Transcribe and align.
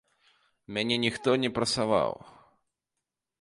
Мяне 0.77 0.95
ніхто 1.03 1.35
не 1.43 1.49
прасаваў. 1.59 2.11